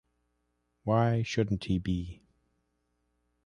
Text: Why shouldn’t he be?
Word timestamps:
Why 0.83 1.21
shouldn’t 1.21 1.65
he 1.65 1.77
be? 1.77 2.23